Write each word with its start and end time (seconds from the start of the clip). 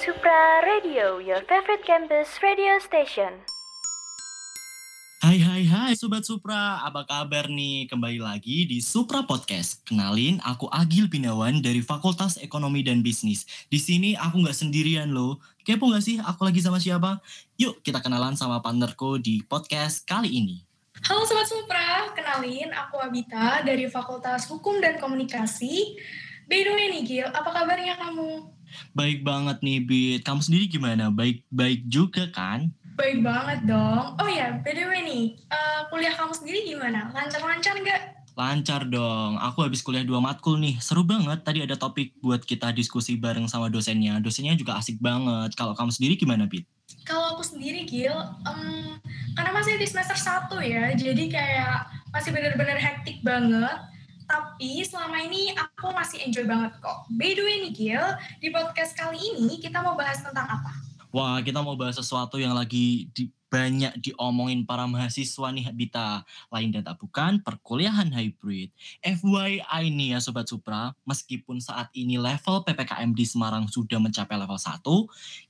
Supra 0.00 0.64
Radio, 0.64 1.20
your 1.20 1.44
favorite 1.44 1.84
campus 1.84 2.40
radio 2.40 2.80
station. 2.80 3.44
Hai 5.20 5.36
hai 5.36 5.68
hai 5.68 5.92
Sobat 5.92 6.24
Supra, 6.24 6.80
apa 6.80 7.04
kabar 7.04 7.52
nih? 7.52 7.84
Kembali 7.84 8.16
lagi 8.16 8.64
di 8.64 8.80
Supra 8.80 9.28
Podcast. 9.28 9.84
Kenalin, 9.84 10.40
aku 10.40 10.72
Agil 10.72 11.04
Binawan 11.04 11.60
dari 11.60 11.84
Fakultas 11.84 12.40
Ekonomi 12.40 12.80
dan 12.80 13.04
Bisnis. 13.04 13.44
Di 13.68 13.76
sini 13.76 14.16
aku 14.16 14.40
nggak 14.40 14.56
sendirian 14.56 15.12
loh. 15.12 15.36
Kepo 15.68 15.92
nggak 15.92 16.00
sih 16.00 16.16
aku 16.16 16.48
lagi 16.48 16.64
sama 16.64 16.80
siapa? 16.80 17.20
Yuk 17.60 17.84
kita 17.84 18.00
kenalan 18.00 18.40
sama 18.40 18.64
partnerku 18.64 19.20
di 19.20 19.44
podcast 19.44 20.08
kali 20.08 20.32
ini. 20.32 20.64
Halo 21.04 21.28
Sobat 21.28 21.44
Supra, 21.44 22.08
kenalin 22.16 22.72
aku 22.72 22.96
Abita 23.04 23.60
dari 23.68 23.84
Fakultas 23.84 24.48
Hukum 24.48 24.80
dan 24.80 24.96
Komunikasi. 24.96 26.00
By 26.48 26.64
the 26.64 26.72
way 26.72 26.88
nih 26.88 27.02
Gil, 27.04 27.28
apa 27.28 27.52
kabarnya 27.52 28.00
kamu? 28.00 28.59
Baik 28.92 29.22
banget 29.22 29.62
nih 29.62 29.78
Bit, 29.82 30.20
kamu 30.26 30.40
sendiri 30.42 30.64
gimana? 30.70 31.08
Baik-baik 31.10 31.86
juga 31.86 32.26
kan? 32.30 32.70
Baik 32.98 33.24
banget 33.24 33.64
dong. 33.64 34.18
Oh 34.20 34.28
ya, 34.28 34.60
by 34.60 34.72
the 34.76 34.84
way 34.84 35.00
nih, 35.00 35.24
uh, 35.48 35.88
kuliah 35.88 36.12
kamu 36.12 36.32
sendiri 36.36 36.58
gimana? 36.68 37.08
Lancar-lancar 37.14 37.74
nggak? 37.80 38.02
Lancar 38.38 38.86
dong, 38.86 39.36
aku 39.40 39.66
habis 39.66 39.80
kuliah 39.84 40.06
dua 40.06 40.20
matkul 40.22 40.56
nih, 40.60 40.78
seru 40.78 41.02
banget. 41.02 41.42
Tadi 41.42 41.64
ada 41.64 41.76
topik 41.76 42.16
buat 42.20 42.44
kita 42.44 42.72
diskusi 42.76 43.16
bareng 43.16 43.48
sama 43.48 43.72
dosennya. 43.72 44.20
Dosennya 44.22 44.56
juga 44.56 44.78
asik 44.78 45.00
banget. 45.00 45.56
Kalau 45.56 45.72
kamu 45.72 45.90
sendiri 45.92 46.14
gimana, 46.16 46.46
Bit? 46.46 46.64
Kalau 47.06 47.38
aku 47.38 47.42
sendiri, 47.42 47.86
Gil, 47.86 48.12
um, 48.12 48.98
karena 49.34 49.50
masih 49.54 49.78
di 49.78 49.86
semester 49.86 50.14
1 50.14 50.60
ya, 50.62 50.92
jadi 50.94 51.24
kayak 51.30 51.76
masih 52.10 52.30
bener-bener 52.34 52.78
hektik 52.78 53.22
banget 53.22 53.78
tapi 54.30 54.86
selama 54.86 55.18
ini 55.26 55.50
aku 55.58 55.90
masih 55.90 56.22
enjoy 56.22 56.46
banget 56.46 56.70
kok. 56.78 57.02
By 57.18 57.34
the 57.34 57.42
way 57.42 57.66
nih 57.66 57.72
Gil, 57.74 58.06
di 58.38 58.48
podcast 58.54 58.94
kali 58.94 59.18
ini 59.18 59.58
kita 59.58 59.82
mau 59.82 59.98
bahas 59.98 60.22
tentang 60.22 60.46
apa? 60.46 60.70
Wah, 61.10 61.42
kita 61.42 61.58
mau 61.58 61.74
bahas 61.74 61.98
sesuatu 61.98 62.38
yang 62.38 62.54
lagi 62.54 63.10
di, 63.10 63.26
banyak 63.50 63.98
diomongin 63.98 64.62
para 64.62 64.86
mahasiswa 64.86 65.50
nih 65.50 65.74
Bita. 65.74 66.22
Lain 66.54 66.70
dan 66.70 66.86
tak 66.86 67.02
bukan 67.02 67.42
perkuliahan 67.42 68.14
hybrid. 68.14 68.70
FYI 69.02 69.90
nih 69.90 70.16
ya 70.16 70.18
Sobat 70.22 70.46
Supra, 70.46 70.94
meskipun 71.02 71.58
saat 71.58 71.90
ini 71.98 72.16
level 72.16 72.62
PPKM 72.62 73.10
di 73.10 73.26
Semarang 73.26 73.66
sudah 73.66 73.98
mencapai 73.98 74.38
level 74.38 74.56
1, 74.56 74.80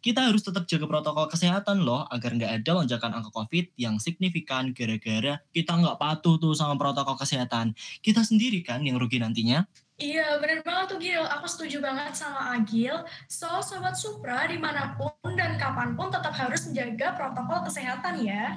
kita 0.01 0.27
harus 0.27 0.41
tetap 0.41 0.65
jaga 0.65 0.89
protokol 0.89 1.29
kesehatan 1.29 1.85
loh 1.85 2.09
agar 2.09 2.33
nggak 2.35 2.65
ada 2.65 2.71
lonjakan 2.81 3.21
angka 3.21 3.31
COVID 3.31 3.77
yang 3.77 4.01
signifikan 4.01 4.73
gara-gara 4.73 5.37
kita 5.53 5.77
nggak 5.77 6.01
patuh 6.01 6.41
tuh 6.41 6.57
sama 6.57 6.81
protokol 6.81 7.21
kesehatan. 7.21 7.77
Kita 8.01 8.25
sendiri 8.25 8.65
kan 8.65 8.81
yang 8.81 8.97
rugi 8.97 9.21
nantinya. 9.21 9.69
Iya, 10.01 10.41
bener 10.41 10.65
banget 10.65 10.97
tuh 10.97 10.99
Gil. 10.99 11.21
Aku 11.21 11.45
setuju 11.45 11.85
banget 11.85 12.17
sama 12.17 12.57
Agil. 12.57 13.05
So, 13.29 13.61
Sobat 13.61 14.01
Supra 14.01 14.49
di 14.49 14.57
mana 14.57 14.97
pun 14.97 15.13
dan 15.37 15.61
kapan 15.61 15.93
pun 15.93 16.09
tetap 16.09 16.33
harus 16.33 16.65
menjaga 16.65 17.13
protokol 17.21 17.69
kesehatan 17.69 18.25
ya. 18.25 18.57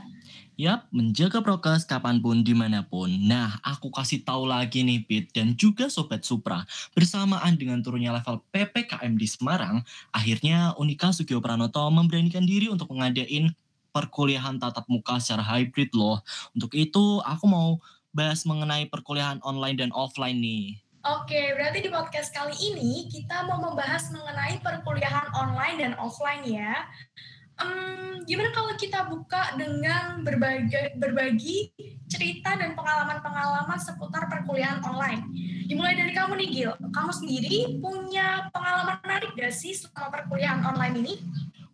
Yap, 0.56 0.88
menjaga 0.96 1.44
prokes 1.44 1.84
kapan 1.84 2.24
pun 2.24 2.48
di 2.48 2.56
mana 2.56 2.88
pun. 2.88 3.12
Nah, 3.12 3.60
aku 3.60 3.92
kasih 3.92 4.24
tahu 4.24 4.48
lagi 4.48 4.88
nih 4.88 5.04
Pit 5.04 5.36
dan 5.36 5.52
juga 5.60 5.92
Sobat 5.92 6.24
Supra. 6.24 6.64
Bersamaan 6.96 7.60
dengan 7.60 7.84
turunnya 7.84 8.16
level 8.16 8.40
PPKM 8.56 9.12
di 9.20 9.28
Semarang, 9.28 9.84
akhirnya 10.16 10.72
Unika 10.80 11.12
Sugio 11.12 11.44
Pranoto 11.44 11.84
memberanikan 11.92 12.48
diri 12.48 12.72
untuk 12.72 12.88
mengadain 12.96 13.52
perkuliahan 13.92 14.64
tatap 14.64 14.88
muka 14.88 15.20
secara 15.20 15.44
hybrid 15.44 15.92
loh. 15.92 16.24
Untuk 16.56 16.72
itu, 16.72 17.20
aku 17.20 17.46
mau 17.52 17.84
bahas 18.16 18.48
mengenai 18.48 18.88
perkuliahan 18.88 19.44
online 19.44 19.76
dan 19.76 19.92
offline 19.92 20.40
nih. 20.40 20.83
Oke, 21.04 21.52
berarti 21.60 21.84
di 21.84 21.92
podcast 21.92 22.32
kali 22.32 22.56
ini 22.56 23.12
kita 23.12 23.44
mau 23.44 23.60
membahas 23.60 24.08
mengenai 24.16 24.64
perkuliahan 24.64 25.36
online 25.36 25.76
dan 25.76 25.92
offline 26.00 26.48
ya. 26.48 26.88
Um, 27.60 28.24
gimana 28.24 28.56
kalau 28.56 28.72
kita 28.80 29.12
buka 29.12 29.52
dengan 29.60 30.24
berbagi, 30.24 30.96
berbagi 30.96 31.76
cerita 32.08 32.56
dan 32.56 32.72
pengalaman-pengalaman 32.72 33.76
seputar 33.84 34.32
perkuliahan 34.32 34.80
online? 34.80 35.28
Dimulai 35.68 36.00
dari 36.00 36.16
kamu 36.16 36.40
nih 36.40 36.50
Gil, 36.56 36.72
kamu 36.96 37.12
sendiri 37.12 37.84
punya 37.84 38.48
pengalaman 38.56 38.96
menarik 39.04 39.36
gak 39.36 39.52
sih 39.52 39.76
selama 39.76 40.08
perkuliahan 40.08 40.64
online 40.64 41.04
ini? 41.04 41.14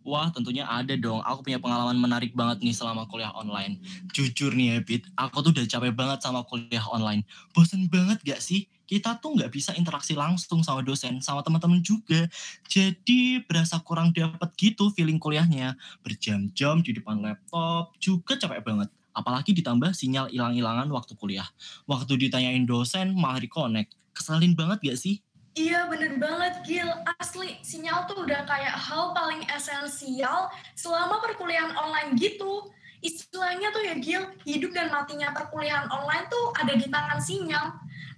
Wah 0.02 0.26
tentunya 0.34 0.66
ada 0.66 0.98
dong, 0.98 1.22
aku 1.22 1.46
punya 1.46 1.62
pengalaman 1.62 1.94
menarik 1.94 2.34
banget 2.34 2.66
nih 2.66 2.74
selama 2.74 3.06
kuliah 3.06 3.30
online. 3.30 3.78
Jujur 4.10 4.50
nih 4.58 4.82
ya 4.82 4.98
aku 5.14 5.38
tuh 5.46 5.54
udah 5.54 5.70
capek 5.70 5.94
banget 5.94 6.18
sama 6.18 6.42
kuliah 6.42 6.82
online. 6.90 7.22
Bosen 7.54 7.86
banget 7.86 8.18
gak 8.26 8.42
sih? 8.42 8.66
Kita 8.90 9.22
tuh 9.22 9.38
nggak 9.38 9.54
bisa 9.54 9.70
interaksi 9.78 10.18
langsung 10.18 10.66
sama 10.66 10.82
dosen, 10.82 11.22
sama 11.22 11.46
teman-teman 11.46 11.78
juga. 11.78 12.26
Jadi 12.66 13.38
berasa 13.46 13.78
kurang 13.78 14.10
dapat 14.10 14.50
gitu 14.58 14.90
feeling 14.90 15.22
kuliahnya. 15.22 15.78
Berjam-jam 16.02 16.82
di 16.82 16.98
depan 16.98 17.22
laptop 17.22 17.94
juga 18.02 18.34
capek 18.34 18.66
banget. 18.66 18.90
Apalagi 19.14 19.54
ditambah 19.54 19.94
sinyal 19.94 20.34
hilang-hilangan 20.34 20.90
waktu 20.90 21.14
kuliah. 21.14 21.46
Waktu 21.86 22.18
ditanyain 22.18 22.66
dosen 22.66 23.14
malah 23.14 23.38
reconnect. 23.38 23.94
Kesalin 24.10 24.58
banget 24.58 24.82
gak 24.82 24.98
sih? 24.98 25.22
Iya 25.54 25.86
bener 25.90 26.14
banget 26.18 26.62
Gil, 26.62 26.86
asli 27.18 27.58
sinyal 27.62 28.06
tuh 28.06 28.22
udah 28.22 28.46
kayak 28.46 28.70
hal 28.70 29.10
paling 29.10 29.42
esensial 29.50 30.46
selama 30.78 31.18
perkuliahan 31.22 31.74
online 31.74 32.14
gitu. 32.18 32.70
Istilahnya 33.02 33.74
tuh 33.74 33.82
ya 33.82 33.94
Gil, 33.98 34.22
hidup 34.46 34.70
dan 34.70 34.94
matinya 34.94 35.34
perkuliahan 35.34 35.90
online 35.90 36.30
tuh 36.30 36.54
ada 36.54 36.74
di 36.78 36.86
tangan 36.86 37.18
sinyal 37.18 37.66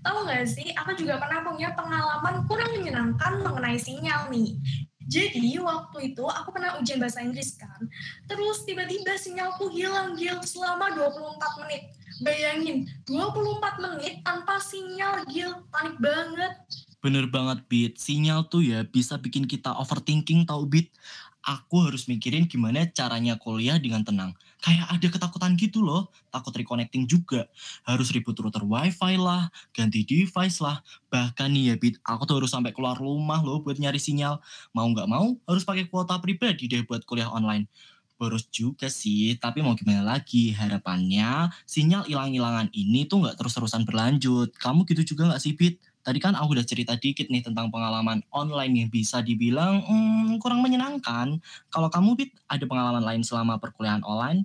Tahu 0.02 0.18
nggak 0.26 0.44
sih, 0.50 0.68
aku 0.74 0.98
juga 0.98 1.22
pernah 1.22 1.46
punya 1.46 1.70
pengalaman 1.78 2.42
kurang 2.50 2.70
menyenangkan 2.74 3.42
mengenai 3.42 3.78
sinyal 3.78 4.28
nih. 4.34 4.58
Jadi 5.06 5.58
waktu 5.58 6.14
itu 6.14 6.24
aku 6.26 6.54
pernah 6.54 6.78
ujian 6.78 7.02
bahasa 7.02 7.22
Inggris 7.22 7.58
kan, 7.58 7.86
terus 8.30 8.62
tiba-tiba 8.62 9.18
sinyalku 9.18 9.68
hilang 9.70 10.14
Gil 10.14 10.38
selama 10.46 10.94
24 10.94 11.62
menit. 11.66 11.82
Bayangin, 12.22 12.86
24 13.10 13.82
menit 13.82 14.22
tanpa 14.22 14.62
sinyal 14.62 15.26
Gil, 15.26 15.52
panik 15.74 15.98
banget. 15.98 16.54
Bener 17.02 17.26
banget 17.26 17.66
Bit, 17.66 17.98
sinyal 17.98 18.46
tuh 18.46 18.62
ya 18.62 18.86
bisa 18.86 19.18
bikin 19.18 19.50
kita 19.50 19.74
overthinking 19.74 20.46
tau 20.46 20.62
Bit 20.62 20.94
aku 21.42 21.90
harus 21.90 22.06
mikirin 22.06 22.46
gimana 22.46 22.86
caranya 22.88 23.34
kuliah 23.34 23.76
dengan 23.76 24.06
tenang. 24.06 24.32
Kayak 24.62 24.86
ada 24.94 25.06
ketakutan 25.10 25.52
gitu 25.58 25.82
loh, 25.82 26.14
takut 26.30 26.54
reconnecting 26.54 27.04
juga. 27.10 27.50
Harus 27.82 28.14
ribut 28.14 28.38
router 28.38 28.62
wifi 28.62 29.18
lah, 29.18 29.50
ganti 29.74 30.06
device 30.06 30.62
lah. 30.62 30.78
Bahkan 31.10 31.50
nih 31.50 31.74
ya 31.74 31.76
Bit, 31.82 31.98
aku 32.06 32.22
tuh 32.30 32.38
harus 32.38 32.54
sampai 32.54 32.70
keluar 32.70 32.94
rumah 32.94 33.42
loh 33.42 33.58
buat 33.58 33.74
nyari 33.82 33.98
sinyal. 33.98 34.38
Mau 34.70 34.86
nggak 34.94 35.08
mau 35.10 35.34
harus 35.50 35.66
pakai 35.66 35.90
kuota 35.90 36.14
pribadi 36.22 36.70
deh 36.70 36.86
buat 36.86 37.02
kuliah 37.02 37.28
online. 37.34 37.66
Boros 38.14 38.46
juga 38.54 38.86
sih, 38.86 39.34
tapi 39.42 39.66
mau 39.66 39.74
gimana 39.74 40.06
lagi, 40.14 40.54
harapannya 40.54 41.50
sinyal 41.66 42.06
hilang-hilangan 42.06 42.70
ini 42.70 43.02
tuh 43.10 43.18
nggak 43.26 43.34
terus-terusan 43.34 43.82
berlanjut. 43.82 44.54
Kamu 44.62 44.86
gitu 44.86 45.02
juga 45.02 45.34
nggak 45.34 45.42
sih 45.42 45.58
Bit? 45.58 45.91
Tadi 46.02 46.18
kan 46.18 46.34
aku 46.34 46.58
udah 46.58 46.66
cerita 46.66 46.98
dikit 46.98 47.30
nih 47.30 47.46
tentang 47.46 47.70
pengalaman 47.70 48.26
online 48.34 48.74
yang 48.74 48.90
bisa 48.90 49.22
dibilang 49.22 49.86
hmm, 49.86 50.42
kurang 50.42 50.58
menyenangkan. 50.58 51.38
Kalau 51.70 51.86
kamu, 51.86 52.18
Bit, 52.18 52.34
ada 52.50 52.66
pengalaman 52.66 53.06
lain 53.06 53.22
selama 53.22 53.62
perkuliahan 53.62 54.02
online? 54.02 54.42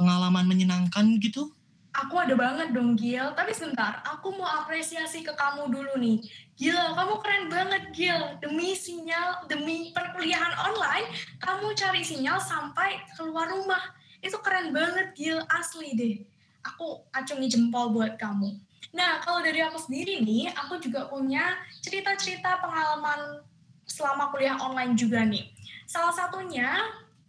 Pengalaman 0.00 0.48
menyenangkan 0.48 1.20
gitu? 1.20 1.52
Aku 1.94 2.18
ada 2.18 2.34
banget 2.34 2.72
dong, 2.74 2.96
Gil. 2.96 3.36
Tapi 3.36 3.52
sebentar, 3.54 4.02
aku 4.02 4.34
mau 4.34 4.48
apresiasi 4.64 5.22
ke 5.22 5.30
kamu 5.36 5.70
dulu 5.70 5.94
nih. 6.00 6.24
Gila, 6.56 6.96
kamu 6.96 7.14
keren 7.22 7.44
banget, 7.52 7.82
Gil. 7.92 8.40
Demi 8.42 8.74
sinyal, 8.74 9.46
demi 9.46 9.92
perkuliahan 9.94 10.56
online, 10.58 11.06
kamu 11.38 11.70
cari 11.78 12.02
sinyal 12.02 12.40
sampai 12.42 12.98
keluar 13.14 13.46
rumah. 13.46 13.92
Itu 14.24 14.40
keren 14.42 14.74
banget, 14.74 15.14
Gil. 15.14 15.38
Asli 15.52 15.94
deh. 15.94 16.16
Aku 16.64 17.04
acungi 17.12 17.46
jempol 17.46 17.92
buat 17.94 18.16
kamu. 18.18 18.56
Nah, 18.92 19.22
kalau 19.24 19.40
dari 19.40 19.64
aku 19.64 19.80
sendiri 19.80 20.20
nih, 20.20 20.52
aku 20.52 20.82
juga 20.82 21.08
punya 21.08 21.56
cerita-cerita 21.80 22.60
pengalaman 22.60 23.40
selama 23.88 24.28
kuliah 24.34 24.58
online 24.60 24.98
juga 24.98 25.24
nih. 25.24 25.48
Salah 25.88 26.12
satunya, 26.12 26.68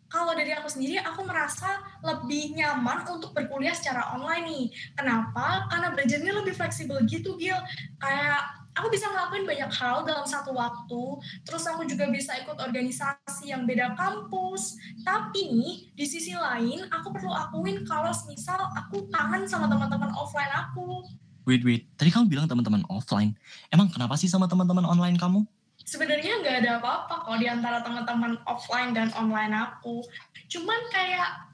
kalau 0.10 0.32
dari 0.32 0.56
aku 0.56 0.72
sendiri, 0.72 1.02
aku 1.02 1.28
merasa 1.28 1.82
lebih 2.00 2.56
nyaman 2.56 3.04
untuk 3.10 3.36
berkuliah 3.36 3.76
secara 3.76 4.16
online 4.16 4.46
nih. 4.48 4.66
Kenapa? 4.96 5.68
Karena 5.68 5.92
belajarnya 5.92 6.34
lebih 6.40 6.54
fleksibel 6.56 7.04
gitu, 7.04 7.36
Gil. 7.36 7.58
Kayak 8.00 8.66
aku 8.76 8.88
bisa 8.92 9.12
ngelakuin 9.12 9.44
banyak 9.44 9.72
hal 9.72 10.08
dalam 10.08 10.24
satu 10.28 10.52
waktu, 10.56 11.04
terus 11.48 11.64
aku 11.68 11.88
juga 11.88 12.08
bisa 12.12 12.36
ikut 12.40 12.60
organisasi 12.60 13.52
yang 13.52 13.68
beda 13.68 13.96
kampus. 14.00 14.78
Tapi 15.04 15.52
nih, 15.52 15.76
di 15.96 16.06
sisi 16.06 16.32
lain, 16.32 16.86
aku 16.92 17.12
perlu 17.12 17.32
akuin 17.32 17.84
kalau 17.84 18.12
misal 18.30 18.60
aku 18.78 19.08
kangen 19.12 19.48
sama 19.48 19.68
teman-teman 19.68 20.12
offline 20.16 20.54
aku. 20.54 21.04
Wait, 21.46 21.62
wait. 21.62 21.86
Tadi 21.94 22.10
kamu 22.10 22.26
bilang 22.26 22.50
teman-teman 22.50 22.82
offline. 22.90 23.38
Emang 23.70 23.86
kenapa 23.94 24.18
sih 24.18 24.26
sama 24.26 24.50
teman-teman 24.50 24.82
online 24.82 25.14
kamu? 25.14 25.46
Sebenarnya 25.86 26.42
nggak 26.42 26.56
ada 26.66 26.72
apa-apa 26.82 27.22
kok 27.22 27.38
di 27.38 27.46
antara 27.46 27.86
teman-teman 27.86 28.42
offline 28.50 28.98
dan 28.98 29.14
online 29.14 29.54
aku. 29.54 30.02
Cuman 30.50 30.90
kayak 30.90 31.54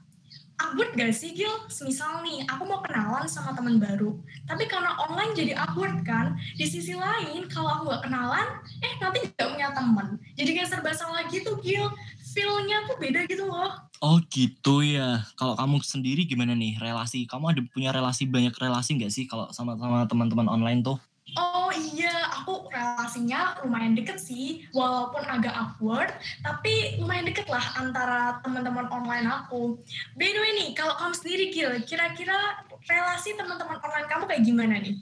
awkward 0.56 0.96
gak 0.96 1.12
sih 1.12 1.36
Gil? 1.36 1.52
Misal 1.84 2.24
nih, 2.24 2.46
aku 2.48 2.64
mau 2.64 2.80
kenalan 2.80 3.28
sama 3.28 3.52
teman 3.52 3.76
baru, 3.82 4.14
tapi 4.46 4.64
karena 4.70 4.94
online 4.96 5.34
jadi 5.34 5.52
awkward 5.58 6.00
kan? 6.06 6.38
Di 6.54 6.64
sisi 6.64 6.94
lain, 6.94 7.50
kalau 7.50 7.68
aku 7.68 7.82
gak 7.92 8.08
kenalan, 8.08 8.48
eh 8.80 8.94
nanti 9.02 9.28
gak 9.36 9.48
punya 9.52 9.74
teman. 9.74 10.16
Jadi 10.38 10.50
kayak 10.56 10.68
serba 10.70 10.92
salah 10.94 11.26
gitu 11.28 11.58
Gil. 11.60 11.90
Feel-nya 12.32 12.88
tuh 12.88 12.96
beda 12.96 13.28
gitu 13.28 13.44
loh. 13.44 13.91
Oh 14.02 14.18
gitu 14.34 14.82
ya. 14.82 15.22
Kalau 15.38 15.54
kamu 15.54 15.78
sendiri 15.78 16.26
gimana 16.26 16.58
nih 16.58 16.74
relasi? 16.82 17.22
Kamu 17.22 17.54
ada 17.54 17.62
punya 17.70 17.94
relasi 17.94 18.26
banyak 18.26 18.50
relasi 18.58 18.98
nggak 18.98 19.14
sih 19.14 19.30
kalau 19.30 19.46
sama 19.54 19.78
sama 19.78 20.02
teman-teman 20.10 20.50
online 20.50 20.82
tuh? 20.82 20.98
Oh 21.38 21.70
iya, 21.70 22.34
aku 22.34 22.66
relasinya 22.66 23.62
lumayan 23.62 23.94
deket 23.94 24.18
sih, 24.18 24.66
walaupun 24.74 25.22
agak 25.22 25.54
awkward, 25.54 26.10
tapi 26.42 26.98
lumayan 26.98 27.30
deket 27.30 27.46
lah 27.46 27.62
antara 27.78 28.42
teman-teman 28.42 28.90
online 28.90 29.30
aku. 29.30 29.78
By 30.18 30.34
the 30.34 30.40
way 30.42 30.52
nih, 30.58 30.68
kalau 30.74 30.98
kamu 30.98 31.14
sendiri 31.14 31.44
Gil, 31.54 31.72
kira-kira 31.86 32.66
relasi 32.90 33.38
teman-teman 33.38 33.78
online 33.78 34.08
kamu 34.10 34.24
kayak 34.28 34.42
gimana 34.42 34.74
nih? 34.82 34.98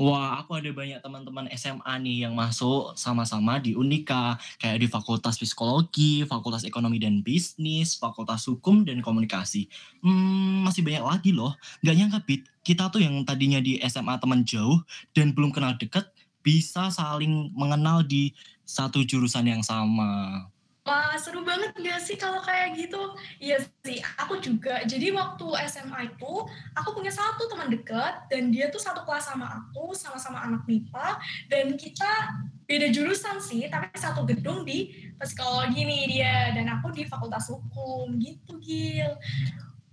Wah, 0.00 0.40
aku 0.40 0.56
ada 0.56 0.70
banyak 0.72 1.00
teman-teman 1.04 1.46
SMA 1.52 1.92
nih 2.00 2.28
yang 2.28 2.32
masuk 2.32 2.96
sama-sama 2.96 3.60
di 3.60 3.76
Unika, 3.76 4.40
kayak 4.56 4.80
di 4.80 4.86
Fakultas 4.88 5.36
Psikologi, 5.36 6.24
Fakultas 6.24 6.64
Ekonomi 6.64 6.96
dan 6.96 7.20
Bisnis, 7.20 8.00
Fakultas 8.00 8.48
Hukum 8.48 8.88
dan 8.88 9.04
Komunikasi. 9.04 9.68
Hmm, 10.00 10.64
masih 10.64 10.80
banyak 10.80 11.04
lagi 11.04 11.30
loh. 11.36 11.52
Gak 11.84 11.96
nyangka, 11.96 12.20
Bit, 12.24 12.48
kita 12.64 12.88
tuh 12.88 13.04
yang 13.04 13.20
tadinya 13.28 13.60
di 13.60 13.76
SMA 13.84 14.16
teman 14.16 14.46
jauh 14.48 14.80
dan 15.12 15.36
belum 15.36 15.52
kenal 15.52 15.76
deket, 15.76 16.08
bisa 16.40 16.90
saling 16.90 17.52
mengenal 17.54 18.02
di 18.02 18.32
satu 18.62 19.04
jurusan 19.04 19.46
yang 19.46 19.62
sama. 19.62 20.51
Wah, 20.82 21.14
seru 21.14 21.46
banget 21.46 21.78
gak 21.78 22.02
sih 22.02 22.18
kalau 22.18 22.42
kayak 22.42 22.74
gitu? 22.74 23.14
Iya 23.38 23.62
sih, 23.86 24.02
aku 24.18 24.42
juga. 24.42 24.82
Jadi 24.82 25.14
waktu 25.14 25.46
SMA 25.70 26.10
itu, 26.10 26.32
aku 26.74 26.88
punya 26.90 27.14
satu 27.14 27.46
teman 27.46 27.70
dekat, 27.70 28.26
dan 28.26 28.50
dia 28.50 28.66
tuh 28.66 28.82
satu 28.82 29.06
kelas 29.06 29.30
sama 29.30 29.46
aku, 29.62 29.94
sama-sama 29.94 30.42
anak 30.42 30.66
MIPA, 30.66 31.22
dan 31.46 31.78
kita 31.78 32.34
beda 32.66 32.90
jurusan 32.90 33.38
sih, 33.38 33.70
tapi 33.70 33.94
satu 33.94 34.26
gedung 34.26 34.66
di 34.66 34.90
psikologi 35.22 35.86
nih 35.86 36.02
dia, 36.10 36.38
dan 36.50 36.66
aku 36.74 36.90
di 36.90 37.06
fakultas 37.06 37.46
hukum, 37.46 38.18
gitu 38.18 38.58
Gil. 38.58 39.14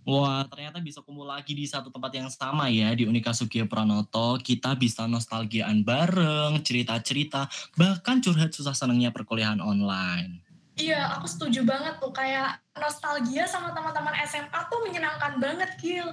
Wah, 0.09 0.41
ternyata 0.49 0.81
bisa 0.81 1.05
kumpul 1.05 1.29
lagi 1.29 1.53
di 1.53 1.69
satu 1.69 1.93
tempat 1.93 2.17
yang 2.17 2.33
sama 2.33 2.65
ya, 2.65 2.97
di 2.97 3.05
Unika 3.05 3.29
Sugio 3.29 3.69
Pranoto. 3.69 4.41
Kita 4.41 4.73
bisa 4.73 5.05
nostalgiaan 5.05 5.85
bareng, 5.85 6.65
cerita-cerita, 6.65 7.45
bahkan 7.77 8.17
curhat 8.17 8.57
susah 8.57 8.73
senangnya 8.73 9.13
perkuliahan 9.13 9.61
online. 9.61 10.48
Iya, 10.79 11.19
aku 11.19 11.27
setuju 11.27 11.67
banget 11.67 11.99
tuh. 11.99 12.15
Kayak 12.15 12.63
nostalgia 12.79 13.43
sama 13.51 13.75
teman-teman 13.75 14.15
SMA 14.23 14.59
tuh 14.71 14.79
menyenangkan 14.87 15.35
banget, 15.35 15.75
Gil. 15.75 16.07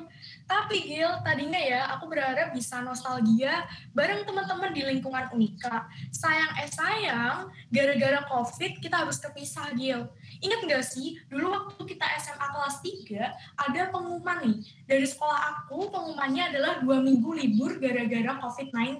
Tapi 0.51 0.91
Gil, 0.91 1.07
tadinya 1.23 1.59
ya 1.63 1.87
aku 1.95 2.11
berharap 2.11 2.51
bisa 2.51 2.83
nostalgia 2.83 3.63
bareng 3.95 4.27
teman-teman 4.27 4.75
di 4.75 4.83
lingkungan 4.83 5.31
Unika. 5.31 5.87
Sayang 6.11 6.59
eh 6.59 6.67
sayang, 6.67 7.47
gara-gara 7.71 8.27
COVID 8.27 8.83
kita 8.83 9.07
harus 9.07 9.23
terpisah, 9.23 9.71
Gil. 9.79 10.11
Ingat 10.43 10.61
gak 10.67 10.85
sih, 10.91 11.15
dulu 11.31 11.55
waktu 11.55 11.87
kita 11.87 12.07
SMA 12.19 12.47
kelas 12.51 12.77
3, 12.83 13.71
ada 13.71 13.81
pengumuman 13.95 14.51
nih. 14.51 14.59
Dari 14.91 15.07
sekolah 15.07 15.62
aku, 15.62 15.95
pengumumannya 15.95 16.51
adalah 16.51 16.83
dua 16.83 16.99
minggu 16.99 17.31
libur 17.39 17.79
gara-gara 17.79 18.35
COVID-19. 18.43 18.99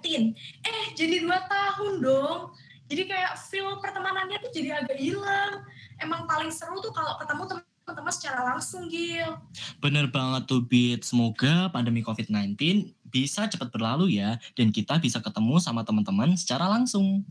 Eh, 0.63 0.85
jadi 0.95 1.27
dua 1.27 1.43
tahun 1.51 1.99
dong 1.99 2.55
jadi 2.87 3.03
kayak 3.07 3.33
feel 3.51 3.79
pertemanannya 3.83 4.39
tuh 4.43 4.51
jadi 4.55 4.83
agak 4.83 4.99
hilang. 4.99 5.67
Emang 5.99 6.27
paling 6.31 6.51
seru 6.55 6.79
tuh 6.79 6.95
kalau 6.95 7.19
ketemu 7.19 7.43
teman-teman 7.51 8.13
secara 8.15 8.41
langsung 8.55 8.87
Gil. 8.87 9.39
Bener 9.83 10.07
banget 10.11 10.47
tuh 10.47 10.63
Bit. 10.63 11.03
Semoga 11.03 11.71
pandemi 11.75 12.07
COVID-19 12.07 12.59
bisa 13.07 13.47
cepat 13.51 13.71
berlalu 13.71 14.19
ya 14.19 14.39
dan 14.55 14.71
kita 14.71 14.99
bisa 15.03 15.19
ketemu 15.19 15.59
sama 15.59 15.83
teman-teman 15.83 16.35
secara 16.39 16.71
langsung. 16.71 17.27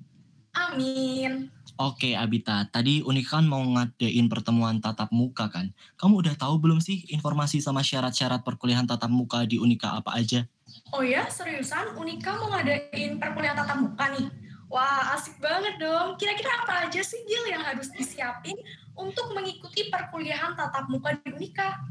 Amin. 0.56 1.52
Oke 1.76 2.16
Abita, 2.16 2.64
tadi 2.72 3.04
Unik 3.04 3.28
kan 3.28 3.44
mau 3.44 3.60
ngadain 3.60 4.32
pertemuan 4.32 4.80
tatap 4.80 5.12
muka 5.12 5.52
kan? 5.52 5.76
Kamu 6.00 6.24
udah 6.24 6.32
tahu 6.40 6.56
belum 6.64 6.80
sih 6.80 7.04
informasi 7.12 7.60
sama 7.60 7.84
syarat-syarat 7.84 8.48
perkuliahan 8.48 8.88
tatap 8.88 9.12
muka 9.12 9.44
di 9.44 9.60
Unika 9.60 9.92
apa 9.92 10.16
aja? 10.16 10.48
Oh 10.96 11.04
ya, 11.04 11.28
seriusan? 11.28 12.00
Unika 12.00 12.40
mau 12.40 12.56
ngadain 12.56 13.20
perkuliahan 13.20 13.60
tatap 13.60 13.78
muka 13.84 14.08
nih? 14.16 14.45
Wah, 14.66 15.14
asik 15.14 15.38
banget 15.38 15.78
dong. 15.78 16.18
Kira-kira 16.18 16.66
apa 16.66 16.90
aja 16.90 17.02
sih, 17.06 17.22
Gil, 17.30 17.46
yang 17.54 17.62
harus 17.62 17.94
disiapin 17.94 18.58
untuk 18.98 19.32
mengikuti 19.38 19.88
perkuliahan 19.94 20.58
tatap 20.58 20.90
muka 20.90 21.14
di 21.22 21.30
Unika? 21.32 21.86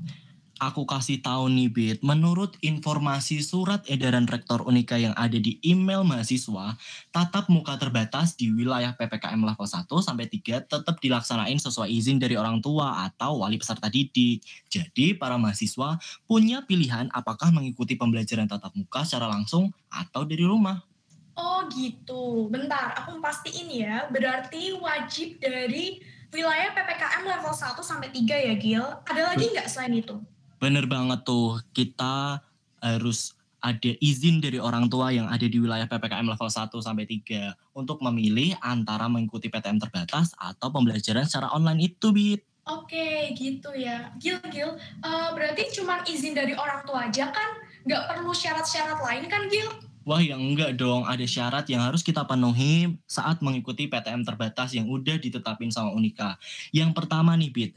Aku 0.63 0.87
kasih 0.87 1.19
tahu 1.19 1.51
nih, 1.51 1.67
Bit. 1.67 1.99
Menurut 2.07 2.55
informasi 2.63 3.43
surat 3.43 3.83
edaran 3.91 4.23
Rektor 4.31 4.63
Unika 4.63 4.95
yang 4.95 5.11
ada 5.19 5.35
di 5.35 5.59
email 5.67 6.07
mahasiswa, 6.07 6.79
tatap 7.11 7.51
muka 7.51 7.75
terbatas 7.75 8.39
di 8.39 8.55
wilayah 8.55 8.95
PPKM 8.95 9.43
level 9.43 9.67
1 9.67 9.91
sampai 9.99 10.31
3 10.31 10.63
tetap 10.63 11.03
dilaksanain 11.03 11.59
sesuai 11.59 11.91
izin 11.91 12.23
dari 12.23 12.39
orang 12.39 12.63
tua 12.63 13.03
atau 13.03 13.43
wali 13.43 13.59
peserta 13.59 13.91
didik. 13.91 14.47
Jadi, 14.71 15.19
para 15.19 15.35
mahasiswa 15.35 15.99
punya 16.23 16.63
pilihan 16.63 17.11
apakah 17.11 17.51
mengikuti 17.51 17.99
pembelajaran 17.99 18.47
tatap 18.47 18.79
muka 18.79 19.03
secara 19.03 19.27
langsung 19.27 19.75
atau 19.91 20.23
dari 20.23 20.47
rumah. 20.47 20.94
Oh 21.35 21.67
gitu. 21.71 22.47
Bentar, 22.47 22.95
aku 22.95 23.19
pastiin 23.19 23.71
ya. 23.71 24.07
Berarti 24.11 24.75
wajib 24.79 25.43
dari 25.43 25.99
wilayah 26.31 26.71
PPKM 26.75 27.23
level 27.27 27.55
1 27.55 27.79
sampai 27.83 28.09
3 28.11 28.47
ya, 28.51 28.55
Gil. 28.55 28.87
Ada 29.07 29.35
lagi 29.35 29.51
nggak 29.51 29.67
selain 29.71 29.99
itu? 29.99 30.19
Bener 30.63 30.87
banget 30.87 31.27
tuh. 31.27 31.59
Kita 31.75 32.39
harus 32.79 33.35
ada 33.65 33.91
izin 33.97 34.45
dari 34.45 34.61
orang 34.61 34.93
tua 34.93 35.09
yang 35.09 35.25
ada 35.33 35.49
di 35.49 35.57
wilayah 35.57 35.89
PPKM 35.89 36.29
level 36.29 36.51
1 36.53 36.69
sampai 36.85 37.09
3 37.09 37.57
untuk 37.73 37.99
memilih 38.05 38.53
antara 38.61 39.09
mengikuti 39.09 39.49
PTM 39.49 39.81
terbatas 39.81 40.37
atau 40.37 40.69
pembelajaran 40.69 41.25
secara 41.25 41.49
online 41.57 41.89
itu, 41.89 42.13
Bit. 42.13 42.45
Oke, 42.65 43.33
gitu 43.37 43.73
ya. 43.77 44.13
Gil, 44.21 44.41
Gil, 44.49 44.77
uh, 45.05 45.29
berarti 45.33 45.69
cuma 45.77 46.01
izin 46.05 46.37
dari 46.37 46.53
orang 46.57 46.85
tua 46.85 47.09
aja 47.09 47.29
kan? 47.33 47.61
Nggak 47.85 48.03
perlu 48.09 48.33
syarat-syarat 48.33 49.01
lain 49.01 49.25
kan, 49.29 49.49
Gil? 49.49 49.69
Wah 50.05 50.21
yang 50.21 50.41
enggak 50.41 50.77
dong, 50.77 51.09
ada 51.09 51.25
syarat 51.25 51.65
yang 51.73 51.81
harus 51.81 52.05
kita 52.05 52.29
penuhi 52.29 53.01
saat 53.09 53.41
mengikuti 53.41 53.89
PTM 53.89 54.21
terbatas 54.21 54.77
yang 54.77 54.85
udah 54.85 55.17
ditetapin 55.17 55.73
sama 55.73 55.97
Unika. 55.97 56.37
Yang 56.77 56.93
pertama 56.93 57.33
nih 57.41 57.49
Bit, 57.49 57.73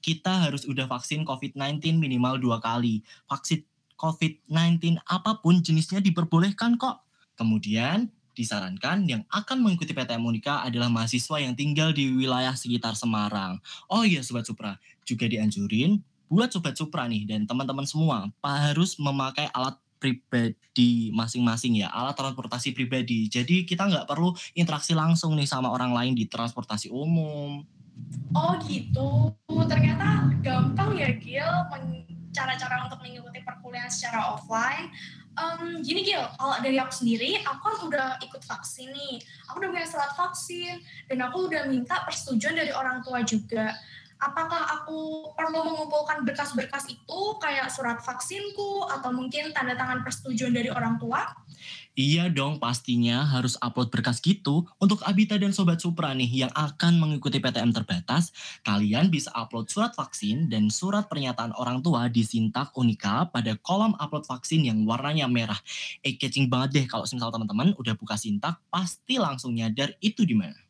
kita 0.00 0.48
harus 0.48 0.64
udah 0.64 0.88
vaksin 0.88 1.28
COVID-19 1.28 2.00
minimal 2.00 2.40
dua 2.40 2.56
kali. 2.58 3.04
Vaksin 3.28 3.68
COVID-19 4.00 4.96
apa 5.04 5.44
pun 5.44 5.60
jenisnya 5.60 6.00
diperbolehkan 6.00 6.80
kok. 6.80 7.04
Kemudian 7.36 8.08
disarankan 8.32 9.04
yang 9.04 9.22
akan 9.28 9.60
mengikuti 9.60 9.90
PTM 9.92 10.24
Unika 10.24 10.62
adalah 10.62 10.86
mahasiswa 10.88 11.42
yang 11.42 11.52
tinggal 11.58 11.90
di 11.90 12.08
wilayah 12.14 12.54
sekitar 12.54 12.94
Semarang. 12.94 13.58
Oh 13.90 14.06
iya 14.06 14.24
Sobat 14.24 14.46
Supra, 14.46 14.78
juga 15.02 15.26
dianjurin 15.26 15.98
buat 16.28 16.52
Sobat 16.52 16.76
Supra 16.76 17.08
nih 17.08 17.24
dan 17.24 17.48
teman-teman 17.48 17.88
semua 17.88 18.28
harus 18.44 19.00
memakai 19.00 19.48
alat 19.50 19.80
pribadi 19.98 21.10
masing-masing 21.12 21.82
ya 21.84 21.90
alat 21.90 22.14
transportasi 22.14 22.72
pribadi. 22.72 23.28
Jadi 23.28 23.66
kita 23.66 23.90
nggak 23.90 24.06
perlu 24.06 24.32
interaksi 24.54 24.94
langsung 24.94 25.34
nih 25.34 25.46
sama 25.50 25.68
orang 25.68 25.92
lain 25.92 26.14
di 26.14 26.24
transportasi 26.30 26.88
umum. 26.88 27.66
Oh 28.32 28.54
gitu. 28.64 29.34
Ternyata 29.66 30.32
gampang 30.40 30.94
ya 30.94 31.10
Gil 31.18 31.50
cara-cara 32.38 32.86
untuk 32.86 33.02
mengikuti 33.02 33.42
perkuliahan 33.42 33.90
secara 33.90 34.38
offline. 34.38 34.94
Um, 35.38 35.82
gini 35.86 36.02
Gil, 36.02 36.22
kalau 36.34 36.58
dari 36.58 36.82
aku 36.82 36.90
sendiri, 36.90 37.38
aku 37.46 37.62
kan 37.62 37.76
udah 37.86 38.08
ikut 38.26 38.42
vaksin 38.42 38.90
nih. 38.90 39.22
Aku 39.50 39.62
udah 39.62 39.70
punya 39.70 39.86
surat 39.86 40.10
vaksin, 40.18 40.82
dan 41.06 41.18
aku 41.22 41.46
udah 41.46 41.70
minta 41.70 42.02
persetujuan 42.02 42.58
dari 42.58 42.74
orang 42.74 43.02
tua 43.06 43.22
juga 43.22 43.70
apakah 44.18 44.82
aku 44.82 45.30
perlu 45.34 45.62
mengumpulkan 45.62 46.26
berkas-berkas 46.26 46.90
itu 46.90 47.20
kayak 47.38 47.70
surat 47.70 48.02
vaksinku 48.02 48.86
atau 48.90 49.14
mungkin 49.14 49.54
tanda 49.54 49.78
tangan 49.78 50.02
persetujuan 50.02 50.54
dari 50.54 50.70
orang 50.70 50.98
tua? 50.98 51.26
Iya 51.98 52.30
dong 52.30 52.62
pastinya 52.62 53.26
harus 53.26 53.58
upload 53.58 53.90
berkas 53.90 54.22
gitu. 54.22 54.62
Untuk 54.78 55.02
Abita 55.02 55.34
dan 55.34 55.50
Sobat 55.50 55.82
Supra 55.82 56.14
nih 56.14 56.46
yang 56.46 56.52
akan 56.54 57.02
mengikuti 57.02 57.42
PTM 57.42 57.74
terbatas, 57.74 58.30
kalian 58.62 59.10
bisa 59.10 59.34
upload 59.34 59.66
surat 59.66 59.90
vaksin 59.98 60.46
dan 60.46 60.70
surat 60.70 61.10
pernyataan 61.10 61.50
orang 61.58 61.82
tua 61.82 62.06
di 62.06 62.22
Sintak 62.22 62.70
Unika 62.78 63.26
pada 63.34 63.58
kolom 63.58 63.98
upload 63.98 64.30
vaksin 64.30 64.70
yang 64.70 64.86
warnanya 64.86 65.26
merah. 65.26 65.58
Eh 66.06 66.14
catching 66.14 66.46
banget 66.46 66.70
deh 66.78 66.86
kalau 66.86 67.02
misal 67.02 67.34
teman-teman 67.34 67.74
udah 67.74 67.98
buka 67.98 68.14
Sintak, 68.14 68.62
pasti 68.70 69.18
langsung 69.18 69.58
nyadar 69.58 69.90
itu 69.98 70.22
di 70.22 70.38
mana. 70.38 70.67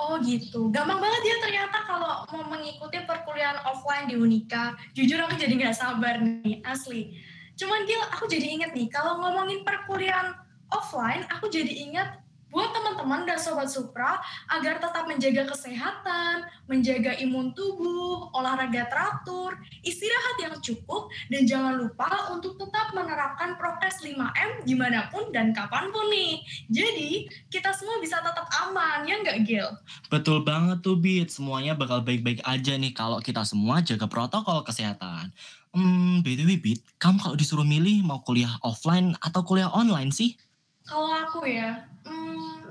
Oh 0.00 0.16
gitu, 0.24 0.72
gampang 0.72 0.96
banget 0.96 1.22
ya 1.28 1.36
ternyata 1.44 1.84
kalau 1.84 2.24
mau 2.32 2.56
mengikuti 2.56 3.04
perkuliahan 3.04 3.60
offline 3.68 4.08
di 4.08 4.16
Unika. 4.16 4.72
Jujur 4.96 5.20
aku 5.20 5.36
jadi 5.36 5.52
nggak 5.52 5.76
sabar 5.76 6.24
nih, 6.24 6.64
asli. 6.64 7.12
Cuman 7.60 7.84
Gil, 7.84 8.00
aku 8.08 8.24
jadi 8.24 8.48
inget 8.48 8.72
nih, 8.72 8.88
kalau 8.88 9.20
ngomongin 9.20 9.60
perkuliahan 9.60 10.32
offline, 10.72 11.28
aku 11.28 11.52
jadi 11.52 11.68
inget 11.68 12.08
buat 12.50 12.70
teman-teman 12.74 13.24
dan 13.24 13.38
Sobat 13.38 13.70
Supra 13.70 14.18
agar 14.50 14.82
tetap 14.82 15.06
menjaga 15.06 15.46
kesehatan, 15.50 16.46
menjaga 16.66 17.14
imun 17.22 17.54
tubuh, 17.54 18.30
olahraga 18.34 18.90
teratur, 18.90 19.54
istirahat 19.86 20.36
yang 20.42 20.54
cukup, 20.58 21.08
dan 21.30 21.46
jangan 21.46 21.78
lupa 21.78 22.30
untuk 22.34 22.58
tetap 22.58 22.90
menerapkan 22.92 23.54
prokes 23.54 24.02
5M 24.02 24.66
di 24.66 24.74
mana 24.74 25.06
pun 25.08 25.30
dan 25.30 25.54
kapan 25.54 25.94
pun 25.94 26.10
nih. 26.10 26.42
Jadi, 26.68 27.30
kita 27.48 27.70
semua 27.70 28.02
bisa 28.02 28.18
tetap 28.18 28.50
aman, 28.66 29.06
ya 29.06 29.22
nggak 29.22 29.38
Gil? 29.46 29.70
Betul 30.10 30.42
banget 30.42 30.82
tuh 30.82 30.98
Bit, 30.98 31.30
semuanya 31.30 31.78
bakal 31.78 32.02
baik-baik 32.02 32.42
aja 32.44 32.74
nih 32.74 32.92
kalau 32.92 33.22
kita 33.22 33.46
semua 33.46 33.80
jaga 33.80 34.10
protokol 34.10 34.66
kesehatan. 34.66 35.30
Hmm, 35.70 36.18
BTW 36.26 36.58
Bit, 36.58 36.82
kamu 36.98 37.22
kalau 37.22 37.36
disuruh 37.38 37.62
milih 37.62 38.02
mau 38.02 38.18
kuliah 38.26 38.58
offline 38.66 39.14
atau 39.22 39.46
kuliah 39.46 39.70
online 39.70 40.10
sih? 40.10 40.34
Kalau 40.82 41.06
aku 41.06 41.46
ya, 41.46 41.86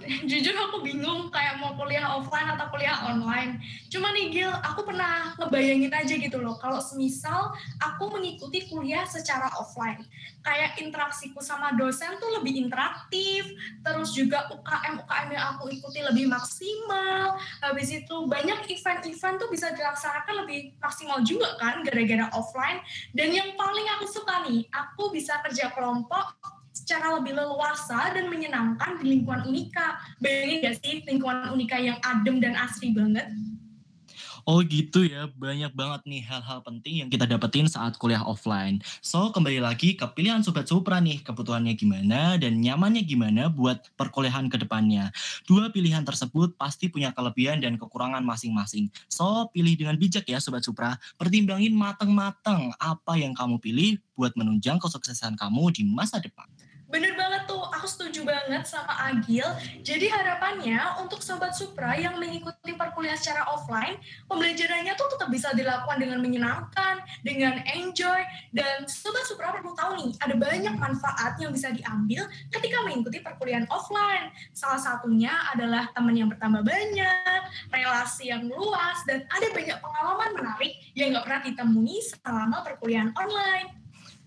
jujur 0.29 0.55
aku 0.55 0.81
bingung 0.81 1.29
kayak 1.29 1.61
mau 1.61 1.75
kuliah 1.77 2.17
offline 2.17 2.49
atau 2.55 2.67
kuliah 2.73 2.97
online. 3.07 3.61
Cuma 3.91 4.09
nih 4.13 4.31
Gil, 4.33 4.51
aku 4.51 4.85
pernah 4.87 5.35
ngebayangin 5.37 5.91
aja 5.93 6.13
gitu 6.15 6.37
loh, 6.41 6.57
kalau 6.57 6.81
semisal 6.81 7.53
aku 7.77 8.09
mengikuti 8.13 8.65
kuliah 8.69 9.05
secara 9.05 9.49
offline. 9.59 10.01
Kayak 10.41 10.79
interaksiku 10.81 11.43
sama 11.43 11.75
dosen 11.75 12.15
tuh 12.17 12.41
lebih 12.41 12.57
interaktif, 12.57 13.43
terus 13.83 14.15
juga 14.15 14.49
UKM-UKM 14.49 15.29
yang 15.35 15.45
aku 15.57 15.69
ikuti 15.73 15.99
lebih 16.01 16.31
maksimal, 16.31 17.37
habis 17.61 17.91
itu 17.91 18.15
banyak 18.25 18.65
event-event 18.71 19.35
tuh 19.37 19.49
bisa 19.51 19.71
dilaksanakan 19.75 20.45
lebih 20.45 20.73
maksimal 20.79 21.19
juga 21.21 21.59
kan, 21.59 21.83
gara-gara 21.83 22.31
offline. 22.33 22.79
Dan 23.11 23.35
yang 23.35 23.53
paling 23.59 23.87
aku 23.99 24.05
suka 24.09 24.47
nih, 24.47 24.65
aku 24.71 25.11
bisa 25.11 25.37
kerja 25.43 25.69
kelompok 25.75 26.58
secara 26.73 27.17
lebih 27.19 27.35
leluasa 27.35 28.13
dan 28.13 28.29
menyenangkan 28.29 29.01
di 29.01 29.17
lingkungan 29.17 29.45
Unika. 29.45 29.99
Bayangin 30.21 30.57
gak 30.65 30.75
sih 30.81 30.93
lingkungan 31.05 31.51
Unika 31.53 31.77
yang 31.77 31.97
adem 32.01 32.41
dan 32.41 32.57
asri 32.57 32.93
banget? 32.95 33.27
Oh 34.49 34.65
gitu 34.65 35.05
ya, 35.05 35.29
banyak 35.37 35.77
banget 35.77 36.01
nih 36.09 36.25
hal-hal 36.25 36.65
penting 36.65 37.05
yang 37.05 37.09
kita 37.13 37.29
dapetin 37.29 37.69
saat 37.69 38.01
kuliah 38.01 38.25
offline. 38.25 38.81
So, 38.97 39.29
kembali 39.29 39.61
lagi 39.61 39.93
ke 39.93 40.01
pilihan 40.09 40.41
Sobat 40.41 40.65
Supra 40.65 40.97
nih, 40.97 41.21
kebutuhannya 41.21 41.77
gimana 41.77 42.33
dan 42.33 42.57
nyamannya 42.57 43.05
gimana 43.05 43.53
buat 43.53 43.93
perkuliahan 43.93 44.49
ke 44.49 44.57
depannya. 44.57 45.13
Dua 45.45 45.69
pilihan 45.69 46.01
tersebut 46.01 46.57
pasti 46.57 46.89
punya 46.89 47.13
kelebihan 47.13 47.61
dan 47.61 47.77
kekurangan 47.77 48.25
masing-masing. 48.25 48.89
So, 49.05 49.53
pilih 49.53 49.77
dengan 49.77 50.01
bijak 50.01 50.25
ya 50.25 50.41
Sobat 50.41 50.65
Supra, 50.65 50.97
pertimbangin 51.21 51.77
mateng-mateng 51.77 52.73
apa 52.81 53.21
yang 53.21 53.37
kamu 53.37 53.61
pilih 53.61 54.01
buat 54.17 54.33
menunjang 54.33 54.81
kesuksesan 54.81 55.37
kamu 55.37 55.77
di 55.77 55.85
masa 55.85 56.17
depan. 56.17 56.49
Bener 56.89 57.13
banget 57.13 57.45
tuh, 57.45 57.61
aku 57.69 57.85
setuju 57.85 58.25
banget 58.25 58.65
sama 58.65 59.13
Agil. 59.13 59.45
Jadi 59.85 60.09
harapannya 60.09 60.97
untuk 60.97 61.21
Sobat 61.21 61.53
Supra 61.53 61.93
yang 61.93 62.17
mengikuti 62.17 62.73
perkuliahan 62.73 63.13
secara 63.13 63.45
offline, 63.45 64.01
pembelajarannya 64.25 64.97
tuh 64.97 65.05
tetap 65.13 65.29
bisa 65.29 65.53
dilakukan 65.53 66.01
dengan 66.01 66.17
menyenangkan, 66.17 67.05
dengan 67.21 67.61
enjoy, 67.69 68.25
dan 68.57 68.89
Sobat 68.89 69.21
Supra 69.29 69.53
perlu 69.53 69.77
tahu 69.77 70.01
nih, 70.01 70.11
ada 70.17 70.33
banyak 70.33 70.75
manfaat 70.81 71.37
yang 71.37 71.53
bisa 71.53 71.69
diambil 71.69 72.25
ketika 72.49 72.81
mengikuti 72.81 73.21
perkuliahan 73.21 73.69
offline. 73.69 74.33
Salah 74.57 74.81
satunya 74.81 75.31
adalah 75.53 75.93
teman 75.93 76.17
yang 76.17 76.33
bertambah 76.33 76.65
banyak, 76.65 77.41
relasi 77.69 78.33
yang 78.33 78.49
luas, 78.49 79.05
dan 79.05 79.29
ada 79.29 79.47
banyak 79.53 79.77
pengalaman 79.77 80.41
menarik 80.41 80.73
yang 80.97 81.13
nggak 81.13 81.25
pernah 81.29 81.41
ditemui 81.45 82.01
selama 82.01 82.65
perkuliahan 82.65 83.13
online. 83.13 83.78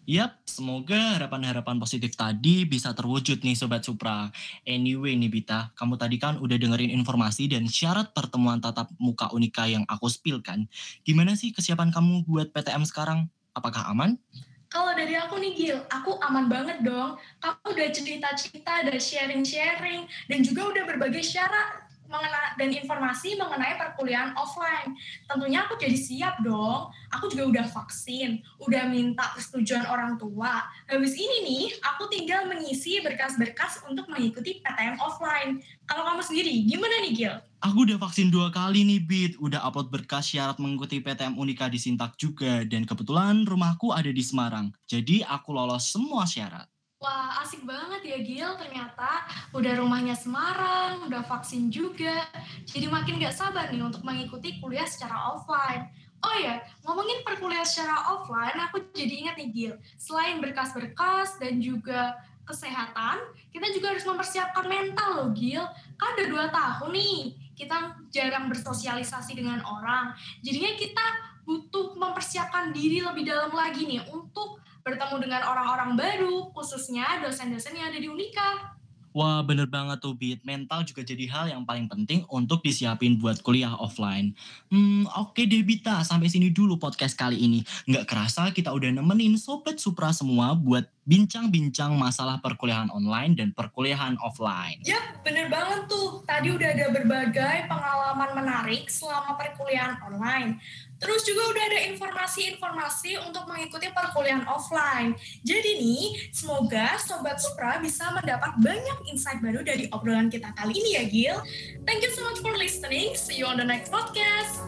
Yap, 0.02 0.42
semoga 0.50 1.14
harapan-harapan 1.14 1.78
positif 1.78 2.18
tadi 2.18 2.66
bisa 2.66 2.90
terwujud 2.90 3.38
nih 3.47 3.54
Sobat 3.54 3.87
Supra. 3.87 4.35
Anyway 4.66 5.14
nih 5.14 5.30
Bita, 5.30 5.71
kamu 5.78 5.94
tadi 5.94 6.18
kan 6.18 6.42
udah 6.42 6.59
dengerin 6.59 6.90
informasi 6.90 7.47
dan 7.47 7.71
syarat 7.71 8.11
pertemuan 8.11 8.59
tatap 8.59 8.90
muka 8.99 9.30
Unika 9.30 9.62
yang 9.71 9.87
aku 9.87 10.11
spill 10.11 10.42
kan. 10.42 10.66
Gimana 11.06 11.38
sih 11.38 11.54
kesiapan 11.54 11.94
kamu 11.94 12.26
buat 12.26 12.50
PTM 12.50 12.82
sekarang? 12.82 13.30
Apakah 13.54 13.94
aman? 13.94 14.18
Kalau 14.66 14.90
dari 14.90 15.14
aku 15.14 15.38
nih 15.38 15.54
Gil, 15.54 15.78
aku 15.87 16.18
aman 16.18 16.50
banget 16.50 16.82
dong. 16.82 17.14
Kamu 17.38 17.62
udah 17.71 17.88
cerita-cerita, 17.94 18.82
udah 18.82 18.99
sharing-sharing, 18.99 20.11
dan 20.26 20.42
juga 20.42 20.66
udah 20.66 20.82
berbagai 20.82 21.23
syarat 21.23 21.92
mengena 22.12 22.52
dan 22.61 22.69
informasi 22.69 23.40
mengenai 23.40 23.81
perkuliahan 23.81 24.37
offline. 24.37 24.92
Tentunya 25.25 25.64
aku 25.64 25.81
jadi 25.81 25.97
siap 25.97 26.45
dong. 26.45 26.92
Aku 27.16 27.33
juga 27.33 27.49
udah 27.49 27.66
vaksin, 27.73 28.45
udah 28.61 28.92
minta 28.92 29.33
persetujuan 29.33 29.88
orang 29.88 30.21
tua. 30.21 30.69
Habis 30.85 31.16
ini 31.16 31.37
nih, 31.49 31.64
aku 31.81 32.12
tinggal 32.12 32.45
mengisi 32.45 33.00
berkas-berkas 33.00 33.81
untuk 33.88 34.04
mengikuti 34.12 34.61
PTM 34.61 35.00
offline. 35.00 35.64
Kalau 35.88 36.04
kamu 36.04 36.21
sendiri, 36.21 36.54
gimana 36.69 37.00
nih 37.09 37.12
Gil? 37.16 37.35
Aku 37.62 37.87
udah 37.87 37.95
vaksin 37.95 38.26
dua 38.26 38.50
kali 38.50 38.83
nih, 38.83 39.00
Bit. 39.07 39.33
Udah 39.38 39.62
upload 39.62 39.87
berkas 39.87 40.35
syarat 40.35 40.59
mengikuti 40.59 40.99
PTM 40.99 41.38
Unika 41.38 41.71
di 41.71 41.78
Sintak 41.78 42.19
juga. 42.19 42.66
Dan 42.66 42.83
kebetulan 42.83 43.47
rumahku 43.47 43.95
ada 43.95 44.11
di 44.11 44.19
Semarang. 44.19 44.75
Jadi 44.90 45.23
aku 45.23 45.54
lolos 45.54 45.87
semua 45.87 46.26
syarat. 46.26 46.72
Wah, 47.02 47.42
asik 47.42 47.66
banget 47.66 47.99
ya 48.06 48.18
Gil, 48.23 48.50
ternyata 48.62 49.26
udah 49.50 49.75
rumahnya 49.75 50.14
Semarang, 50.14 51.02
udah 51.11 51.26
vaksin 51.26 51.66
juga. 51.66 52.23
Jadi 52.62 52.87
makin 52.87 53.18
gak 53.18 53.35
sabar 53.35 53.75
nih 53.75 53.82
untuk 53.82 54.06
mengikuti 54.06 54.62
kuliah 54.62 54.87
secara 54.87 55.35
offline. 55.35 55.90
Oh 56.23 56.37
ya, 56.38 56.62
ngomongin 56.87 57.26
perkuliahan 57.26 57.66
secara 57.66 58.14
offline, 58.14 58.54
aku 58.54 58.87
jadi 58.94 59.26
ingat 59.26 59.35
nih 59.35 59.50
Gil, 59.50 59.75
selain 59.99 60.38
berkas-berkas 60.38 61.42
dan 61.42 61.59
juga 61.59 62.14
kesehatan, 62.47 63.18
kita 63.50 63.66
juga 63.75 63.90
harus 63.90 64.06
mempersiapkan 64.06 64.71
mental 64.71 65.11
loh 65.18 65.30
Gil. 65.35 65.66
Kan 65.99 66.14
udah 66.14 66.26
dua 66.30 66.47
tahun 66.54 66.90
nih, 66.94 67.35
kita 67.59 67.99
jarang 68.14 68.47
bersosialisasi 68.47 69.35
dengan 69.35 69.59
orang. 69.66 70.14
Jadinya 70.47 70.78
kita 70.78 71.32
butuh 71.43 71.99
mempersiapkan 71.99 72.71
diri 72.71 73.03
lebih 73.03 73.27
dalam 73.27 73.51
lagi 73.51 73.87
nih 73.87 74.03
untuk 74.11 74.63
bertemu 74.83 75.17
dengan 75.23 75.43
orang-orang 75.47 75.95
baru, 75.95 76.51
khususnya 76.55 77.23
dosen-dosen 77.23 77.79
yang 77.79 77.91
ada 77.95 77.99
di 77.99 78.11
Unika. 78.11 78.73
Wah 79.13 79.45
bener 79.45 79.69
banget 79.69 80.01
tuh 80.01 80.17
Bit, 80.17 80.41
mental 80.41 80.89
juga 80.89 81.05
jadi 81.05 81.29
hal 81.29 81.53
yang 81.53 81.69
paling 81.69 81.85
penting 81.85 82.25
untuk 82.33 82.65
disiapin 82.65 83.21
buat 83.21 83.45
kuliah 83.45 83.77
offline. 83.77 84.33
Hmm 84.73 85.05
oke 85.13 85.37
okay 85.37 85.45
deh 85.45 85.61
Bita, 85.61 86.01
sampai 86.01 86.33
sini 86.33 86.49
dulu 86.49 86.81
podcast 86.81 87.13
kali 87.13 87.37
ini. 87.37 87.61
Nggak 87.85 88.09
kerasa 88.09 88.49
kita 88.57 88.73
udah 88.73 88.89
nemenin 88.89 89.37
Sobat 89.37 89.77
Supra 89.77 90.17
semua 90.17 90.57
buat 90.57 90.89
bincang-bincang 91.05 91.93
masalah 91.93 92.41
perkuliahan 92.41 92.89
online 92.89 93.37
dan 93.37 93.49
perkuliahan 93.53 94.17
offline. 94.25 94.81
Yap, 94.89 95.21
bener 95.21 95.53
banget 95.53 95.93
tuh. 95.93 96.25
Tadi 96.25 96.49
udah 96.49 96.69
ada 96.73 96.87
berbagai 96.89 97.69
pengalaman 97.69 98.31
menarik 98.33 98.89
selama 98.89 99.37
perkuliahan 99.37 100.01
online. 100.09 100.57
Terus 101.02 101.26
juga 101.26 101.42
udah 101.50 101.64
ada 101.66 101.80
informasi-informasi 101.90 103.18
untuk 103.26 103.44
mengikuti 103.50 103.90
perkuliahan 103.90 104.47
offline. 104.47 105.18
Jadi 105.42 105.82
nih, 105.82 106.30
semoga 106.30 106.94
Sobat 107.02 107.42
Supra 107.42 107.82
bisa 107.82 108.06
mendapat 108.14 108.54
banyak 108.62 109.11
insight 109.11 109.42
baru 109.42 109.66
dari 109.66 109.90
obrolan 109.90 110.30
kita 110.30 110.54
kali 110.54 110.78
ini 110.78 110.90
ya, 110.94 111.04
Gil. 111.11 111.37
Thank 111.82 112.06
you 112.06 112.14
so 112.14 112.23
much 112.23 112.38
for 112.38 112.54
listening. 112.54 113.18
See 113.18 113.42
you 113.42 113.50
on 113.50 113.59
the 113.59 113.66
next 113.66 113.90
podcast. 113.90 114.62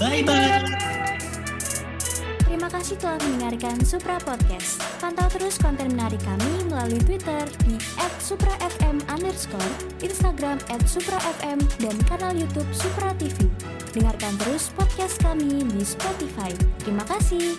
Bye-bye. 0.00 0.87
Terima 2.58 2.74
kasih 2.74 2.98
telah 2.98 3.22
mendengarkan 3.22 3.78
Supra 3.86 4.18
Podcast. 4.18 4.82
Pantau 4.98 5.30
terus 5.30 5.62
konten 5.62 5.94
menarik 5.94 6.18
kami 6.26 6.66
melalui 6.66 6.98
Twitter 7.06 7.46
di 7.62 7.78
@suprafm 8.18 8.98
underscore, 9.06 9.72
Instagram 10.02 10.58
@suprafm, 10.82 11.62
dan 11.78 11.94
kanal 12.10 12.34
YouTube 12.34 12.66
Supra 12.74 13.14
TV. 13.14 13.46
Dengarkan 13.94 14.34
terus 14.42 14.74
podcast 14.74 15.22
kami 15.22 15.70
di 15.70 15.86
Spotify. 15.86 16.50
Terima 16.82 17.06
kasih. 17.06 17.54